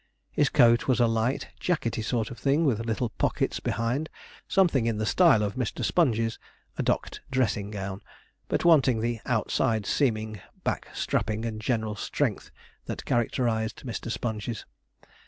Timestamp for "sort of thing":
2.03-2.65